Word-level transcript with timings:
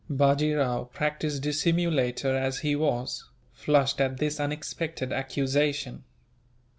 Bajee 0.09 0.55
Rao, 0.57 0.85
practised 0.85 1.43
dissimulator 1.43 2.35
as 2.35 2.57
he 2.61 2.75
was, 2.75 3.29
flushed 3.53 4.01
at 4.01 4.17
this 4.17 4.39
unexpected 4.39 5.13
accusation. 5.13 6.03